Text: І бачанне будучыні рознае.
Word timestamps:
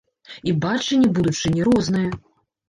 І 0.51 0.55
бачанне 0.63 1.09
будучыні 1.19 1.67
рознае. 1.69 2.09